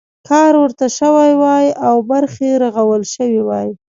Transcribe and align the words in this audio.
کار 0.29 0.53
ورته 0.63 0.85
شوی 0.97 1.31
وای 1.41 1.67
او 1.87 1.95
برخې 2.11 2.49
رغول 2.63 3.01
شوي 3.13 3.41
وای. 3.47 3.69